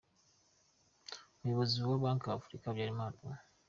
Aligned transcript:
Umuyobozi 1.41 1.75
wa 1.79 2.01
Bank 2.03 2.21
of 2.27 2.35
Africa, 2.39 2.65
Habyarimana 2.69 3.15
U. 3.25 3.27